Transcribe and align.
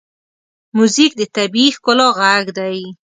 موزیک 0.77 1.11
د 1.17 1.21
طبیعي 1.35 1.71
ښکلا 1.75 2.07
غږ 2.19 2.45
دی. 2.59 2.79